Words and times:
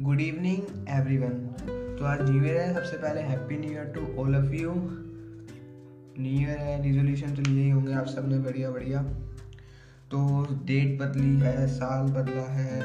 Good 0.00 0.20
evening 0.20 0.88
every 0.88 1.16
one 1.18 1.30
तो 1.98 2.04
आज 2.04 2.20
new 2.30 2.42
year 2.44 2.56
है, 2.56 2.74
सबसे 2.74 2.96
पहले 2.96 3.20
happy 3.20 3.56
new 3.58 3.70
year 3.70 3.84
to 3.84 4.00
all 4.22 4.36
of 4.36 4.52
you 4.54 4.72
new 4.72 6.40
year 6.40 6.58
है 6.58 6.82
रिजोल्यूशन 6.82 7.34
तो 7.34 7.42
लिए 7.42 7.62
ही 7.64 7.70
होंगे 7.70 7.92
आप 7.92 8.06
सबने, 8.06 8.38
बढ़िया 8.38 8.70
बढ़िया. 8.70 9.02
तो 10.10 10.46
डेट 10.66 10.98
बदली 11.00 11.34
है, 11.40 11.66
साल 11.66 12.12
बदला 12.12 12.46
है, 12.52 12.78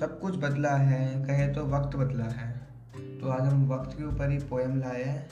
सब 0.00 0.18
कुछ 0.20 0.36
बदला 0.36 0.76
है, 0.76 1.24
कहे 1.26 1.48
तो 1.54 1.64
वक्त 1.66 1.96
बदला 1.96 2.24
है. 2.24 2.52
तो 3.20 3.28
आज 3.28 3.40
हम 3.42 3.66
वक्त 3.68 3.96
के 3.98 4.04
ऊपर 4.04 4.30
ही 4.30 4.38
पोएम 4.50 4.78
लाए 4.78 5.02
हैं, 5.02 5.28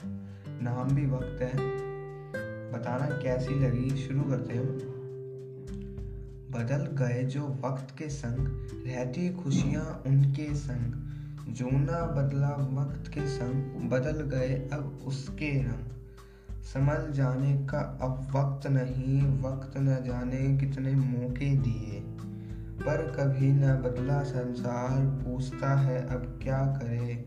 नाम 0.63 0.95
भी 0.95 1.05
वक्त 1.05 1.41
है. 1.41 1.53
बताना 2.73 3.05
कैसी 3.23 3.59
लगी, 3.59 3.89
शुरू 3.97 4.29
करते 4.29 4.53
हैं. 4.53 4.98
बदल 6.51 7.05
गए 7.05 7.23
जो 7.23 7.47
वक्त 7.65 7.97
के 7.97 8.09
संग, 8.09 8.47
रहती 8.87 9.29
खुशियाँ 9.29 10.03
उनके 10.07 10.55
संग। 10.55 11.09
जूना 11.53 12.05
बदला 12.05 12.49
वक्त 12.49 13.07
के 13.07 13.27
संग, 13.27 13.89
बदल 13.89 14.21
गए 14.21 14.69
अब 14.73 14.99
उसके 15.05 15.63
रंग। 15.63 15.85
समझ 16.63 17.15
जाने 17.15 17.67
का 17.67 17.79
अब 17.79 18.37
वक्त 18.37 18.67
नहीं, 18.67 19.41
वक्त 19.41 19.77
न 19.77 20.03
जाने 20.03 20.57
कितने 20.57 20.95
मौके 20.95 21.55
दिए। 21.55 22.03
पर 22.79 22.97
कभी 22.97 23.51
न 23.51 23.75
बदला 23.75 24.23
संसार, 24.23 25.05
पूछता 25.05 25.79
है 25.79 26.07
अब 26.07 26.39
क्या 26.43 26.65
करे, 26.65 27.25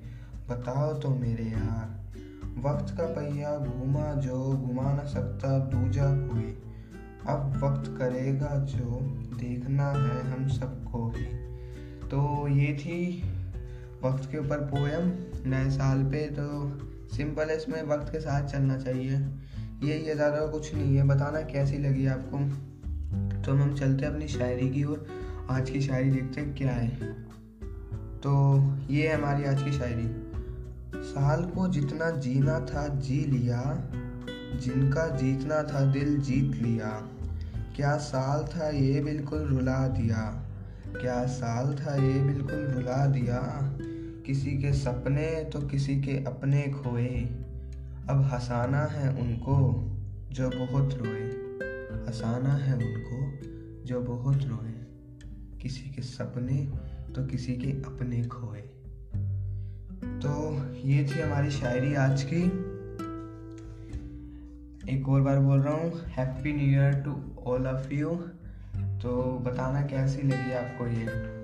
बताओ 0.50 0.95
तो 0.95 1.09
मेरे 1.09 1.45
यार 1.45 2.02
वक्त 2.59 2.96
का 2.96 3.04
पहिया 3.04 3.59
घूमा 3.59 4.12
जो 4.12 4.52
घुमा 4.52 4.92
न 4.92 5.06
सकता, 5.06 5.59
दूजा 5.59 6.04
कोई। 6.04 6.52
अब 7.28 7.60
वक्त 7.64 7.88
करेगा 7.98 8.56
जो 8.59 9.01
देखना 9.37 9.88
है 9.88 10.32
हम 10.32 10.48
सबको 10.48 11.09
ही। 11.09 11.24
तो 12.09 12.48
ये 12.48 12.73
थी 12.74 13.23
वक्त 14.04 14.30
के 14.30 14.38
ऊपर 14.38 14.59
पोएम 14.59 15.12
नए 15.51 15.70
साल 15.70 16.02
पे 16.04 16.26
तो 16.30 16.79
सिंपल 17.16 17.48
है 17.48 17.56
इसमें 17.56 17.82
वक्त 17.82 18.12
के 18.12 18.20
साथ 18.20 18.48
चलना 18.48 18.79
चाहिए। 18.79 19.10
ये 19.82 19.98
ये 19.98 20.14
ज़्यादा 20.14 20.46
कुछ 20.46 20.74
नहीं 20.74 20.96
है, 20.96 21.04
बताना 21.04 21.40
कैसी 21.42 21.79
लगी 21.79 22.06
आपको? 22.06 22.38
तो 23.42 23.52
हम 23.52 23.74
चलते 23.74 24.07
हैं 24.07 24.12
अपनी 24.12 24.29
शायरी 24.29 24.70
की 24.70 24.84
ओर। 24.84 25.07
आज 25.51 25.70
की 25.70 25.80
शायरी 25.80 26.10
देखते 26.10 26.40
हैं 26.40 26.54
क्या 26.54 26.73
है। 26.73 27.12
तो 28.20 28.62
ये 28.90 29.09
है 29.09 29.16
हमारी 29.16 29.45
आज 29.45 29.62
की 29.62 29.73
शायरी। 29.73 30.07
साल 31.04 31.45
को 31.45 31.68
जितना 31.68 32.10
जीना 32.10 32.60
था, 32.60 32.88
जी 32.88 33.24
लिया। 33.24 33.60
जिनका 34.58 35.08
जीतना 35.08 35.62
था 35.62 35.92
दिल 35.92 36.20
जीत 36.20 36.62
लिया। 36.62 37.08
क्या 37.76 37.96
साल 37.96 38.45
था 38.45 38.68
ये 38.68 39.00
बिल्कुल 39.00 39.38
रुला 39.38 39.88
दिया। 39.88 40.48
क्या 41.00 41.26
साल 41.26 41.74
था 41.74 41.95
ये 41.95 42.22
बिल्कुल 42.22 42.60
रुला 42.60 43.06
दिया। 43.06 43.70
किसी 44.26 44.50
के 44.50 44.73
सपने 44.73 45.45
तो 45.45 45.60
किसी 45.60 46.00
के 46.00 46.24
अपने 46.24 46.62
खोए। 46.62 47.20
अब 48.10 48.30
हंसाना 48.32 48.84
है 48.84 49.20
उनको 49.20 49.88
जो 50.30 50.50
बहुत 50.50 50.95
रोए। 50.95 51.23
हंसाना 52.06 52.54
है 52.54 52.74
उनको 52.74 53.46
जो 53.84 54.00
बहुत 54.00 54.45
रोए। 54.45 54.73
किसी 55.62 55.90
के 55.90 56.02
सपने 56.02 56.73
तो 57.14 57.26
किसी 57.26 57.52
के 57.52 57.70
अपने 57.70 58.24
खोए। 58.24 58.60
तो 60.02 60.60
ये 60.74 61.04
थी 61.04 61.20
हमारी 61.20 61.50
शायरी 61.50 61.95
आज 61.95 62.23
की। 62.23 62.71
एक 64.91 65.09
और 65.09 65.21
बार 65.21 65.38
बोल 65.38 65.61
रहा 65.61 65.75
हूँ 65.75 66.00
happy 66.09 66.53
new 66.53 66.71
year 66.71 66.93
to 66.93 67.34
all 67.47 67.66
of 67.66 67.93
you 67.93 68.11
तो 68.77 69.38
बताना 69.38 69.83
कैसी 69.83 70.22
लगी 70.22 70.53
आपको 70.53 70.87
ये? 70.87 71.41